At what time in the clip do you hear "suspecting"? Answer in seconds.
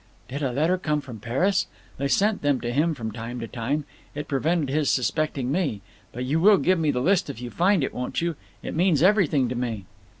4.89-5.51